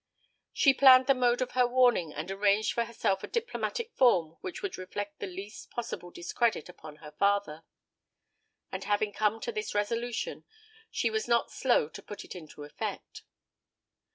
[0.51, 4.63] She planned the mode of her warning, and arranged for herself a diplomatic form which
[4.63, 7.61] would reflect the least possible discredit upon her father;
[8.71, 10.43] and having once come to this resolution,
[10.89, 13.21] she was not slow to put it into effect.